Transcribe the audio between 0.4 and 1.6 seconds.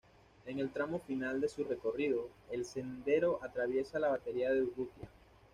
En el tramo final de